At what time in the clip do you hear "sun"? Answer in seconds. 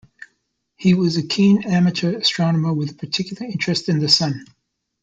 4.09-4.47